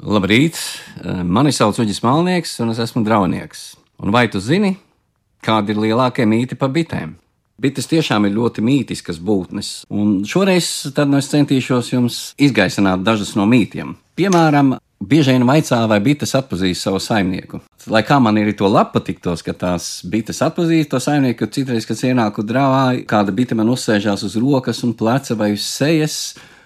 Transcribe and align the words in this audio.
Labrīt, 0.00 0.56
mani 1.28 1.52
sauc 1.52 1.76
Uģis 1.82 2.00
Malnieks, 2.00 2.54
un 2.64 2.72
es 2.72 2.78
esmu 2.80 3.02
draunieks. 3.04 3.74
Un 4.00 4.14
vai 4.14 4.30
tu 4.32 4.40
zini, 4.40 4.72
kādi 5.44 5.74
ir 5.74 5.80
lielākie 5.82 6.24
mīti 6.24 6.56
par 6.56 6.70
bitēm? 6.72 7.18
Bites 7.60 7.90
tiešām 7.90 8.24
ir 8.24 8.32
ļoti 8.32 8.64
mītiskas 8.64 9.18
būtnes, 9.20 9.82
un 9.92 10.22
šoreiz 10.24 10.88
nu 11.04 11.18
es 11.18 11.28
centīšos 11.28 11.90
jums 11.92 12.20
izgaisināt 12.40 13.02
dažus 13.04 13.34
no 13.36 13.44
mītiem. 13.44 13.92
Piemēram, 14.16 14.78
bieži 15.04 15.34
vien 15.34 15.44
vaicā, 15.44 15.82
vai 15.90 15.98
bites 16.00 16.32
atpazīst 16.38 16.86
savu 16.86 17.02
saimnieku. 17.04 17.60
Lai 17.92 18.00
kā 18.00 18.16
man 18.24 18.40
ir 18.40 18.54
to 18.56 18.70
labi 18.72 18.94
patiktos, 18.94 19.44
ka 19.44 19.52
tās 19.52 19.90
bites 20.08 20.40
atpazīst 20.46 20.94
to 20.94 21.02
saimnieku, 21.04 21.50
citreiz, 21.52 21.84
kad 21.84 22.00
ienāku 22.08 22.46
drāvā, 22.48 23.02
kāda 23.04 23.36
bite 23.36 23.58
man 23.58 23.68
uzsēžās 23.76 24.24
uz 24.24 24.40
rokas 24.40 24.80
un 24.88 24.96
pleca 24.96 25.36
vai 25.36 25.52
uz 25.58 25.68
sejas, 25.68 26.22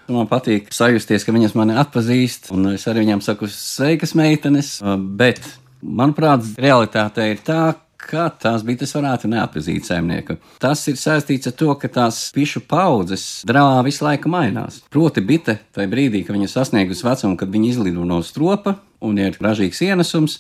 Man 0.09 0.29
patīk 0.29 0.69
sajusties, 0.75 1.25
ka 1.25 1.33
viņas 1.33 1.55
mani 1.57 1.79
atpazīst, 1.81 2.51
un 2.53 2.75
es 2.75 2.85
arī 2.91 3.07
viņām 3.07 3.23
saku, 3.25 3.49
sveikas, 3.49 4.13
meitenes. 4.19 4.77
Bet, 5.17 5.41
manuprāt, 5.81 6.45
realitāte 6.61 7.25
ir 7.31 7.41
tā, 7.47 7.63
ka 8.05 8.27
tās 8.41 8.65
bites 8.67 8.93
varētu 8.95 9.31
neatpazīt 9.33 9.89
saimnieku. 9.89 10.37
Tas 10.63 10.83
ir 10.91 10.99
saistīts 11.01 11.49
ar 11.49 11.55
to, 11.57 11.71
ka 11.81 11.89
tās 11.93 12.19
pišu 12.37 12.61
paudzes 12.69 13.45
drāvā 13.49 13.81
visu 13.87 14.05
laiku 14.05 14.33
mainās. 14.33 14.83
Proti, 14.93 15.25
bite 15.25 15.57
tajā 15.77 15.89
brīdī, 15.93 16.25
kad 16.27 16.37
viņa 16.37 16.51
sasniegusi 16.53 17.07
vecumu, 17.07 17.39
kad 17.41 17.53
viņa 17.55 17.71
izlido 17.71 18.05
no 18.09 18.21
stropa 18.25 18.77
un 19.05 19.21
ir 19.21 19.41
ražīgs 19.41 19.83
ienesums, 19.89 20.39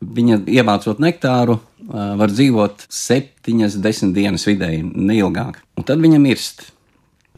viņa 0.00 0.42
iemācot 0.50 1.00
nektāru, 1.02 1.60
var 1.90 2.32
dzīvot 2.32 2.86
septiņas, 2.90 3.78
desmit 3.84 4.14
dienas 4.16 4.46
vidēji, 4.48 4.84
neilgāk. 4.96 5.60
Un 5.78 5.86
tad 5.86 6.02
viņa 6.02 6.20
mirst. 6.22 6.70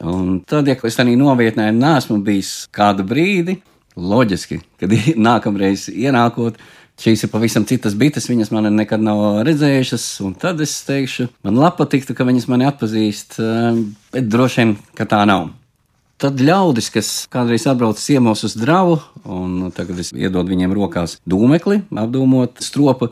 Un 0.03 0.39
tad, 0.43 0.67
ja 0.67 0.75
es 0.75 0.97
tādā 0.99 1.13
novietnē 1.15 1.69
neesmu 1.71 2.19
bijis 2.25 2.53
kādu 2.75 3.05
brīdi, 3.07 3.59
loģiski, 3.95 4.59
kad 4.81 4.93
nākamreiz 5.29 5.87
ienākot, 5.91 6.57
šīs 6.99 7.25
ir 7.25 7.31
pavisam 7.31 7.65
citas 7.69 7.95
bites, 7.97 8.27
viņas 8.29 8.51
man 8.53 8.69
nekad 8.75 9.01
nav 9.03 9.41
redzējušas, 9.47 10.07
un 10.27 10.35
tad 10.39 10.61
es 10.63 10.75
teikšu, 10.87 11.29
man 11.47 11.59
labi 11.61 11.79
patiktu, 11.79 12.15
ka 12.17 12.27
viņas 12.27 12.49
mani 12.51 12.67
atpazīst, 12.69 13.39
eh, 13.39 13.83
bet 14.13 14.31
droši 14.31 14.63
vien, 14.63 14.75
ka 14.97 15.07
tā 15.09 15.23
nav. 15.29 15.51
Tad 16.21 16.39
ļaudis, 16.39 16.91
kas 16.93 17.07
kādreiz 17.31 17.65
atbrauc 17.67 17.99
ciemos 17.99 18.43
uz 18.47 18.53
dravu, 18.55 18.99
un 19.25 19.71
tagad 19.75 19.97
es 20.03 20.13
iedodu 20.13 20.53
viņiem 20.53 20.75
rokās 20.75 21.17
dūmekli, 21.27 21.81
apdūmot 21.89 22.61
stropu, 22.63 23.09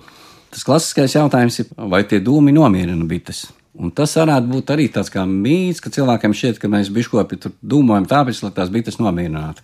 tas 0.54 0.68
klasiskais 0.68 1.18
jautājums 1.18 1.64
ir, 1.64 1.74
vai 1.92 2.04
tie 2.08 2.22
dūmi 2.24 2.54
nomierina 2.56 3.08
bites? 3.08 3.48
Un 3.80 3.92
tas 3.96 4.14
varētu 4.20 4.50
būt 4.52 4.74
arī 4.74 4.90
tāds 4.92 5.12
kā 5.12 5.24
mīts, 5.28 5.80
ka 5.84 5.92
cilvēkiem 5.94 6.34
šķiet, 6.36 6.60
ka 6.60 6.68
mēs 6.72 6.92
biškopi 6.92 7.40
tur 7.40 7.54
domājam 7.64 8.10
tāpēc, 8.12 8.42
lai 8.44 8.52
tās 8.58 8.72
bites 8.74 9.00
nomierinātu. 9.00 9.64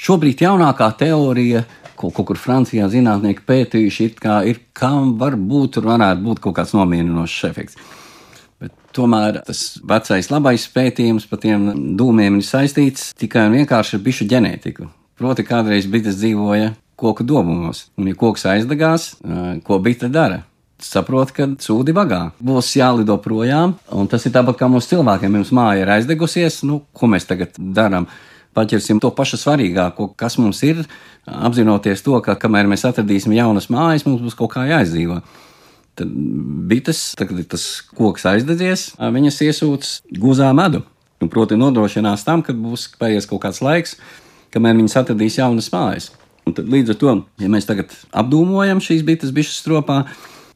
Šobrīd 0.00 0.40
jaunākā 0.40 0.88
teorija, 0.96 1.66
ko 2.00 2.08
kaut 2.16 2.30
kur 2.30 2.40
Francijā 2.40 2.88
zinātnieki 2.88 3.44
pētījuši, 3.44 4.06
ir, 4.08 4.14
kā, 4.16 4.38
ir 4.48 4.62
kam 4.72 5.18
var 5.20 5.36
būt, 5.36 5.76
tur 5.76 5.90
varētu 5.90 6.24
būt 6.24 6.40
kaut 6.46 6.56
kāds 6.56 6.72
nomierinošs 6.72 7.42
efekts. 7.50 7.76
Bet 8.60 8.72
tomēr 8.96 9.42
tas 9.44 9.64
vecais 9.84 10.32
labais 10.32 10.64
pētījums 10.72 11.28
par 11.28 11.44
tiem 11.44 11.68
dūmiem 12.00 12.40
ir 12.40 12.46
saistīts 12.48 13.10
tikai 13.20 13.50
un 13.50 13.60
vienkārši 13.60 13.98
ar 13.98 14.06
bišu 14.08 14.28
ģenētiku. 14.32 14.88
Proti, 15.20 15.44
kādreiz 15.44 15.84
bites 15.92 16.16
dzīvoja 16.16 16.72
koku 17.00 17.24
dobumos, 17.28 17.90
un 18.00 18.08
ja 18.08 18.16
koks 18.16 18.48
aizdegās, 18.48 19.10
ko 19.64 19.78
bite 19.84 20.08
dara? 20.12 20.46
Saprot, 20.84 21.32
ka 21.36 21.46
sūdi 21.62 21.94
vagā. 21.96 22.20
Būs 22.42 22.72
jālido 22.78 23.16
projām, 23.22 23.76
un 23.94 24.08
tas 24.10 24.26
ir 24.26 24.34
tāpat 24.34 24.58
kā 24.60 24.68
mūsu 24.70 24.94
cilvēkiem. 24.94 25.32
Mums 25.36 25.52
māja 25.56 25.84
ir 25.84 25.92
aizdegusies, 25.96 26.62
nu, 26.68 26.82
ko 26.96 27.10
mēs 27.10 27.28
tagad 27.28 27.56
darām? 27.58 28.08
Paķersim 28.56 28.98
to 28.98 29.12
pašu 29.14 29.38
svarīgāko, 29.38 30.08
kas 30.18 30.34
mums 30.42 30.62
ir, 30.66 30.82
apzinoties 31.30 32.02
to, 32.02 32.16
ka 32.24 32.34
kamēr 32.40 32.66
mēs 32.70 32.82
atradīsim 32.88 33.36
jaunas 33.36 33.70
mājas, 33.70 34.02
mums 34.08 34.24
būs 34.24 34.34
kaut 34.38 34.56
kā 34.56 34.64
jāizdzīvo. 34.66 35.20
Tad 36.00 36.14
bites, 36.70 37.04
tad, 37.18 37.30
kad 37.30 37.44
tas 37.52 37.66
koks 37.94 38.26
aizdedzies, 38.26 38.88
viņas 38.98 39.38
iesūc 39.46 39.92
guzā 40.18 40.50
medu. 40.56 40.82
Un, 41.20 41.28
proti, 41.28 41.58
nodrošinās 41.60 42.24
tam, 42.24 42.42
ka 42.42 42.54
būs 42.56 42.88
paies 42.98 43.28
kaut 43.28 43.42
kāds 43.44 43.60
laiks, 43.62 43.98
kamēr 44.54 44.78
viņas 44.78 44.98
atradīs 45.02 45.36
jaunas 45.38 45.68
mājas. 45.74 46.08
Un 46.48 46.56
tad, 46.56 46.70
līdz 46.72 46.94
ar 46.94 46.98
to, 47.00 47.14
ja 47.42 47.50
mēs 47.52 47.68
tagad 47.68 47.92
apdūmojam 48.16 48.80
šīs 48.82 49.04
bites 49.06 49.34
bišu 49.36 49.52
stropā, 49.52 50.00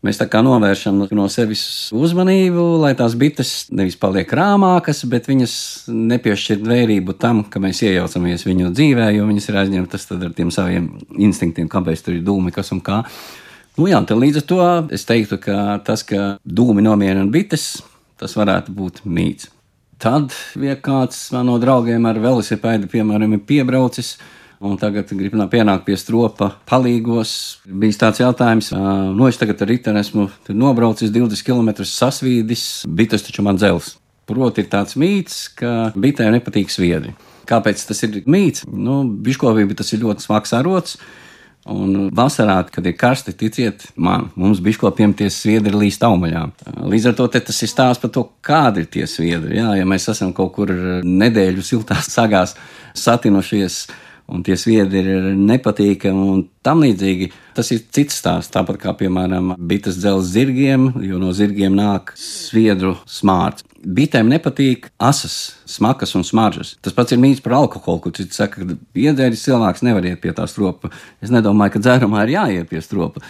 Mēs 0.05 0.19
tā 0.21 0.27
kā 0.29 0.43
novēršam 0.45 0.99
no 1.17 1.25
sevis 1.33 1.63
uzmanību, 1.97 2.65
lai 2.83 2.91
tās 2.99 3.15
bites 3.17 3.71
nevis 3.73 3.97
paliek 3.97 4.29
rāmākas, 4.37 5.01
bet 5.09 5.31
viņas 5.31 5.55
nepiešķir 5.89 6.61
vērību 6.61 7.15
tam, 7.17 7.41
ka 7.49 7.63
mēs 7.63 7.81
iejaucamies 7.87 8.45
viņu 8.45 8.75
dzīvē, 8.77 9.07
jo 9.17 9.25
viņas 9.31 9.49
ir 9.49 9.59
aizņemtas 9.63 10.05
ar 10.19 10.35
tiem 10.37 10.53
saviem 10.53 10.91
instinktiem, 11.17 11.71
kāpēc 11.73 12.05
tur 12.05 12.19
ir 12.19 12.27
dūmi, 12.27 12.53
kas 12.53 12.75
un 12.77 12.85
kā. 12.85 13.01
Nu 13.81 13.89
jā, 13.89 14.03
līdz 14.05 14.43
ar 14.43 14.47
to 14.51 14.61
es 14.93 15.09
teiktu, 15.09 15.41
ka 15.41 15.81
tas, 15.87 16.05
ka 16.05 16.35
dūmi 16.45 16.85
nomierina 16.85 17.25
bites, 17.33 17.79
tas 18.21 18.37
varētu 18.37 18.77
būt 18.77 19.07
mīts. 19.09 19.49
Tad, 20.05 20.37
ja 20.61 20.77
kāds 20.77 21.31
no 21.33 21.57
draugiem 21.63 22.05
ar 22.05 22.21
velosipēdu, 22.21 22.93
piemēram, 22.93 23.39
ir 23.39 23.47
piebraucis, 23.49 24.19
un 24.65 24.79
tagad 24.81 25.11
grib 25.13 25.37
pienākt 25.53 25.85
pie 25.87 25.97
stropa 26.01 26.51
palīgos. 26.69 27.35
Bija 27.69 28.05
tāds 28.07 28.23
jautājums, 28.23 28.71
nu 29.15 29.29
es 29.29 29.39
tagad 29.41 29.61
ar 29.63 29.71
riteni 29.71 30.01
esmu 30.01 30.29
nobraucis 30.57 31.13
20 31.15 31.45
km 31.45 31.85
sasvīdis, 31.89 32.85
bites 32.89 33.27
taču 33.27 33.45
man 33.45 33.61
dzels. 33.61 33.95
Proti 34.25 34.65
ir 34.65 34.71
tāds 34.73 34.97
mīts, 34.97 35.51
ka 35.59 35.93
bitēm 36.01 36.33
nepatīk 36.33 36.73
sviedri. 36.73 37.13
Kāpēc 37.45 37.83
tas 37.85 38.01
ir 38.07 38.23
mīts? 38.25 38.65
Nu, 38.65 39.03
biškovība 39.05 39.77
tas 39.77 39.93
ir 39.93 40.01
ļoti 40.07 40.25
smags 40.25 40.57
arots. 40.57 40.97
Un 41.65 42.11
vasarā, 42.13 42.59
kad 42.69 42.85
ir 42.85 42.93
karsti, 43.01 43.33
ticiet 43.41 43.87
man, 43.97 44.27
mums 44.37 44.61
biškopiem 44.65 45.15
tie 45.17 45.31
sviedri 45.33 45.73
līdz 45.73 45.97
taumaļām. 46.03 46.51
Līdz 46.93 47.07
ar 47.09 47.15
to 47.17 47.29
tas 47.33 47.61
ir 47.65 47.71
stāsts 47.73 48.03
par 48.03 48.13
to, 48.13 48.27
kādi 48.45 48.85
ir 48.85 48.91
tie 48.93 49.07
sviedri. 49.09 49.57
Jā, 49.57 49.71
ja 49.79 49.87
mēs 49.89 50.11
esam 50.13 50.35
kaut 50.37 50.53
kur 50.59 50.73
nedēļu 51.05 51.65
siltās 51.65 52.11
sagās 52.13 52.53
satinušies, 52.93 53.87
un 54.31 54.43
tie 54.45 54.57
sviedri 54.59 55.03
ir 55.05 55.31
nepatīkami 55.37 56.27
un 56.33 56.43
tam 56.65 56.83
līdzīgi. 56.85 57.31
Tas 57.55 57.71
ir 57.75 57.85
cits 57.95 58.19
stāsts, 58.23 58.53
tāpat 58.55 58.81
kā, 58.83 58.95
piemēram, 58.99 59.55
bites 59.59 59.99
dzelzs 60.01 60.33
zirgiem, 60.35 60.89
jo 61.05 61.21
no 61.23 61.33
zirgiem 61.37 61.77
nāk 61.77 62.15
sviedru 62.19 62.97
smārts. 63.11 63.67
Bitēm 63.85 64.31
nepatīk 64.33 64.89
asas, 64.97 65.59
smagas 65.69 66.15
un 66.17 66.25
smaržas. 66.25 66.75
Tas 66.81 66.97
pats 66.97 67.13
ir 67.13 67.21
mīts 67.21 67.43
par 67.45 67.59
alkoholu, 67.61 68.07
kur 68.07 68.15
cits 68.17 68.41
saka, 68.41 68.65
ka 68.65 68.79
iedzēris 68.97 69.45
cilvēks 69.45 69.85
nevar 69.85 70.09
iet 70.09 70.23
pie 70.25 70.33
tā 70.37 70.49
stropa. 70.49 70.89
Es 71.21 71.33
nedomāju, 71.35 71.77
ka 71.77 71.85
dzērumā 71.85 72.25
ir 72.25 72.39
jāiet 72.39 72.71
pie 72.73 72.81
stropa 72.85 73.21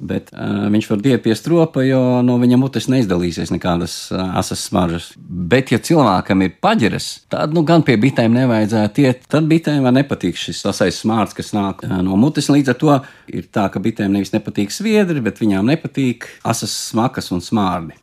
bet 0.00 0.28
uh, 0.34 0.66
viņš 0.72 0.88
var 0.90 1.00
diepiest 1.04 1.46
ropa, 1.48 1.82
jo 1.86 2.00
no 2.26 2.36
viņa 2.42 2.58
mutes 2.60 2.88
neizdalīsies 2.92 3.52
nekādas 3.54 3.94
uh, 4.12 4.36
asas 4.38 4.66
smaržas. 4.68 5.08
Bet, 5.16 5.72
ja 5.72 5.80
cilvēkam 5.80 6.44
ir 6.44 6.56
paģeras, 6.62 7.08
tad 7.32 7.54
nu 7.56 7.64
gan 7.66 7.84
pie 7.86 7.96
bitēm 8.00 8.34
nevajadzētu 8.36 9.06
iet. 9.06 9.24
Tad 9.32 9.48
bitēm 9.50 9.86
var 9.86 9.96
nepatikt 9.96 10.40
šis 10.42 10.64
asais 10.72 11.00
smārts, 11.02 11.36
kas 11.36 11.54
nāk 11.56 11.84
uh, 11.86 11.96
no 12.04 12.18
mutes. 12.20 12.50
Līdz 12.52 12.74
ar 12.74 12.78
to 12.82 12.98
ir 13.32 13.48
tā, 13.48 13.68
ka 13.72 13.82
bitēm 13.82 14.12
nevis 14.16 14.34
nepatīk 14.36 14.74
sviedri, 14.74 15.24
bet 15.24 15.40
viņām 15.42 15.72
nepatīk 15.72 16.28
asas 16.44 16.74
smakas 16.90 17.32
un 17.32 17.44
smārdi. 17.44 17.96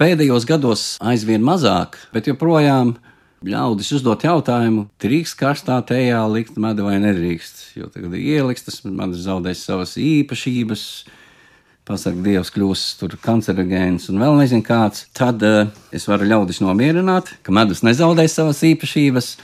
Pēdējos 0.00 0.46
gados 0.48 0.86
aizvien 1.06 1.44
mazāk, 1.46 2.00
bet 2.12 2.26
joprojām 2.26 2.96
ļaudis 3.44 3.92
uzdot 3.98 4.24
jautājumu, 4.24 4.86
drīkst 5.02 5.36
karstā 5.40 5.76
tējā 5.86 6.20
likt 6.32 6.56
medu 6.60 6.86
vai 6.88 6.96
nedrīkst. 7.02 7.60
Jo 7.78 7.90
tagad 7.92 8.14
ieliks, 8.16 8.64
tas 8.66 8.80
medus 8.86 9.24
zaudēs 9.26 9.64
savas 9.66 9.96
īpašības. 10.00 10.84
Pasaka, 11.84 12.16
Dievs 12.24 12.48
kļūs 12.54 12.82
tur 12.96 13.16
kancerogēns 13.20 14.08
un 14.08 14.22
vēl 14.22 14.38
nezinu 14.38 14.64
kāds. 14.64 15.04
Tad 15.16 15.42
uh, 15.44 15.66
es 15.92 16.06
varu 16.08 16.28
ļaudis 16.30 16.62
nomierināt, 16.64 17.34
ka 17.44 17.52
medus 17.52 17.84
nezaudēs 17.84 18.38
savas 18.38 18.62
īpašības. 18.64 19.34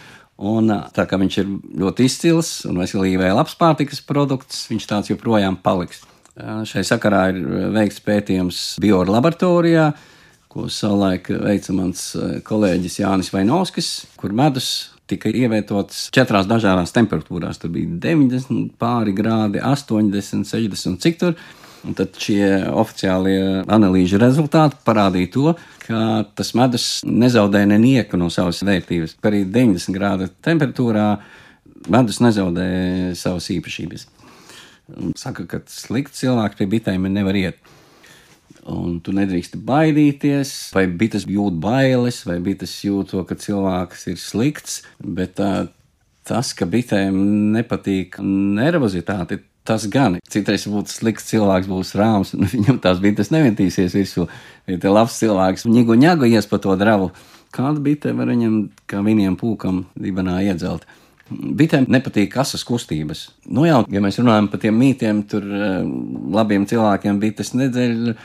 Un 0.50 0.72
uh, 0.72 0.86
tā 0.96 1.04
kā 1.08 1.18
viņš 1.20 1.40
ir 1.42 1.50
ļoti 1.82 2.06
izcils 2.08 2.54
un 2.70 2.80
veselībai 2.80 3.34
labs 3.36 3.58
pārtikas 3.60 4.00
produkts, 4.00 4.64
viņš 4.72 4.88
tāds 4.88 5.12
joprojām 5.12 5.60
paliks. 5.60 6.06
Uh, 6.32 6.62
šai 6.64 6.86
sakarā 6.88 7.26
ir 7.34 7.42
veikts 7.76 8.00
pētījums 8.06 8.62
biolaboratorijā. 8.80 9.90
laboratorijā 9.90 10.18
ko 10.50 10.66
savulaik 10.72 11.30
veica 11.44 11.74
mans 11.76 12.10
eh, 12.18 12.40
kolēģis 12.46 13.00
Jānis 13.04 13.30
Vainovskis, 13.34 13.90
kur 14.18 14.34
medus 14.34 14.90
tika 15.10 15.30
ievietots 15.30 16.08
četrās 16.14 16.48
dažādās 16.50 16.94
temperatūrās. 16.94 17.58
Tur 17.62 17.72
bija 17.74 17.90
90 18.10 18.74
pāri 18.80 19.14
grādi, 19.16 19.62
80, 19.62 20.46
60 20.46 21.02
cik 21.02 21.18
tur. 21.22 21.40
Un 21.80 21.94
tad 21.96 22.18
šie 22.20 22.44
oficiālie 22.76 23.62
analīžu 23.72 24.18
rezultāti 24.20 24.76
parādīja 24.84 25.30
to, 25.32 25.54
ka 25.86 26.00
tas 26.36 26.50
medus 26.58 26.88
nezaudē 27.08 27.62
nenieku 27.70 28.20
no 28.20 28.28
savas 28.28 28.60
vērtības. 28.68 29.16
Arī 29.24 29.46
90 29.48 29.96
grādu 29.96 30.28
temperatūrā 30.44 31.06
medus 31.88 32.20
nezaudē 32.20 32.68
savas 33.16 33.48
īpašības. 33.54 34.06
Saka, 35.16 35.46
ka 35.48 35.62
slikti 35.72 36.26
cilvēki 36.26 36.60
pie 36.60 36.72
bitēm 36.74 37.08
nevar 37.08 37.38
iet 37.38 37.70
un 38.70 39.00
tu 39.04 39.14
nedrīkst 39.16 39.58
baidīties, 39.66 40.54
vai 40.76 40.86
bites 40.86 41.26
jūt 41.28 41.58
bailes, 41.62 42.22
vai 42.28 42.38
bites 42.44 42.78
jūt 42.84 43.14
to, 43.14 43.24
ka 43.28 43.38
cilvēks 43.38 44.08
ir 44.12 44.18
slikts. 44.20 44.80
Bet 45.00 45.38
tā, 45.40 45.68
Tas, 46.30 46.52
ka 46.54 46.66
bitēm 46.68 47.16
nepatīk 47.56 48.20
nervozitāte, 48.22 49.40
tas 49.66 49.86
gan. 49.90 50.18
Citreiz 50.30 50.66
būtu 50.70 50.92
slikts 50.92 51.26
cilvēks, 51.30 51.66
būs 51.70 51.94
rāms, 51.98 52.34
un 52.36 52.46
viņam 52.54 52.80
tās 52.84 53.00
bites 53.02 53.32
neventīsies 53.34 53.96
virsū. 53.96 54.28
Ja 54.70 54.78
te 54.78 54.92
labs 54.92 55.18
cilvēks, 55.18 55.66
ņigu 55.66 55.96
ņagu 55.98 56.30
ies 56.30 56.46
pa 56.50 56.60
to 56.62 56.76
dravu, 56.78 57.10
kāda 57.56 57.82
bite 57.82 58.14
var 58.14 58.30
viņam, 58.30 58.60
kā 58.90 59.02
viņiem 59.06 59.38
pūkam, 59.40 59.84
dibenā 59.98 60.38
iedzelt. 60.46 60.86
Bitēm 61.30 61.86
nepatīk 61.86 62.34
asas 62.42 62.64
kustības. 62.66 63.28
Nu 63.46 63.62
jau, 63.68 63.84
ja 63.92 64.02
mēs 64.02 64.18
runājam 64.18 64.48
par 64.50 64.62
tiem 64.64 64.74
mītiem, 64.80 65.22
tur 65.30 65.44
labiem 66.34 66.66
cilvēkiem 66.66 67.20
bites 67.22 67.52
nedzeļ, 67.54 68.16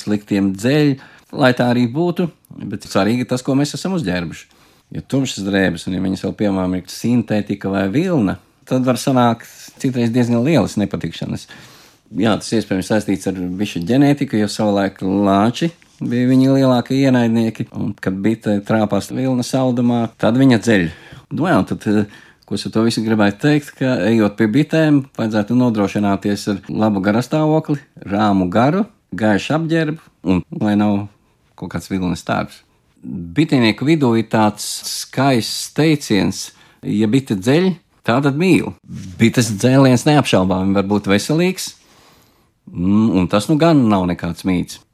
sliktiem 0.00 0.54
dzeļ, 0.56 0.94
lai 1.36 1.52
tā 1.56 1.68
arī 1.74 1.84
būtu, 1.92 2.30
bet 2.70 2.86
svarīgi 2.88 3.28
tas, 3.28 3.44
ko 3.44 3.56
mēs 3.58 3.76
esam 3.76 3.98
uzģērbuši. 3.98 4.48
Ja 4.94 5.04
tumšas 5.04 5.44
drēbes, 5.44 5.86
un 5.88 5.96
ja 5.96 6.02
viņas 6.04 6.24
vēl 6.24 6.34
piemēram 6.40 6.76
ir 6.78 6.88
sintētika 6.92 7.72
vai 7.72 7.84
vilna, 7.92 8.38
tad 8.68 8.84
var 8.88 9.00
sanākt 9.00 9.48
citreiz 9.80 10.12
diezgan 10.14 10.44
lielas 10.44 10.78
nepatikšanas. 10.80 11.48
Jā, 12.14 12.36
tas 12.38 12.52
iespējams 12.54 12.92
saistīts 12.92 13.28
ar 13.28 13.38
višu 13.58 13.82
ģenētiku, 13.88 14.38
jo 14.38 14.48
savulaik 14.48 15.00
lāči 15.02 15.72
bija 16.04 16.28
viņa 16.28 16.58
lielākie 16.58 17.00
ienaidnieki, 17.06 17.68
un 17.76 17.92
kad 18.00 18.16
bite 18.22 18.58
trāpās 18.66 19.10
vilna 19.14 19.44
saldumā, 19.46 20.06
tad 20.20 20.38
viņa 20.38 20.60
dzeļ. 20.62 20.86
Nu 21.34 21.48
jā, 21.48 21.58
tad 21.70 21.88
Ko 22.44 22.58
es 22.58 22.66
ar 22.68 22.74
to 22.74 22.82
visu 22.84 23.00
gribēju 23.00 23.38
teikt, 23.40 23.70
ka 23.78 23.94
ejot 24.04 24.34
pie 24.36 24.50
bitēm, 24.52 24.98
vajadzētu 25.16 25.56
nodrošināties 25.56 26.42
ar 26.52 26.58
labu 26.68 27.00
garastāvokli, 27.04 27.78
rāmu 28.04 28.50
garu, 28.52 28.82
gaišu 29.16 29.54
apģērbu 29.56 30.28
un 30.28 30.42
lai 30.60 30.74
nav 30.76 31.06
kaut 31.56 31.72
kāds 31.72 31.88
vilnas 31.88 32.24
tārps. 32.26 32.60
Bitinieku 33.04 33.88
vidū 33.88 34.12
ir 34.20 34.28
tāds 34.32 34.66
skaists 34.90 35.72
teiciens, 35.76 36.44
ja 36.84 37.08
bite 37.08 37.36
dzeļ, 37.40 37.70
tā 38.04 38.18
tad 38.24 38.36
mīl. 38.40 38.74
Bites 39.20 39.48
dzēliens 39.56 40.04
neapšaubāmi 40.08 40.76
var 40.76 40.88
būt 40.88 41.08
veselīgs, 41.08 41.70
mm, 42.68 43.08
un 43.16 43.28
tas 43.32 43.48
nu 43.48 43.56
gan 43.60 43.86
nav 43.88 44.04
nekāds 44.12 44.44
mīts. 44.44 44.84